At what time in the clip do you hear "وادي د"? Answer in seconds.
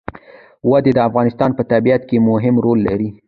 0.69-0.99